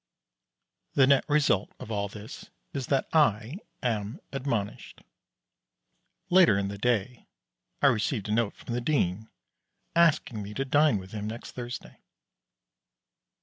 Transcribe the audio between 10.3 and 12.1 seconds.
me to dine with him next Thursday.